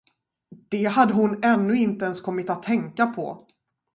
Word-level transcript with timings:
Det 0.69 0.85
hade 0.85 1.13
hon 1.13 1.39
ännu 1.43 1.77
inte 1.77 2.05
ens 2.05 2.21
kommit 2.21 2.49
att 2.49 2.63
tänka 2.63 3.07
på. 3.07 3.45